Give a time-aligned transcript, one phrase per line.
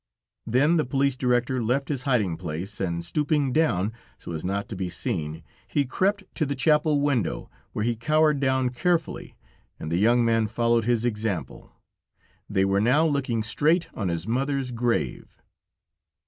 [0.47, 4.75] Then the police director left his hiding place, and stooping down, so as not to
[4.75, 9.37] be seen, he crept to the chapel window, where he cowered down carefully,
[9.79, 11.71] and the young man followed his example.
[12.49, 15.39] They were now looking straight on his mother's grave.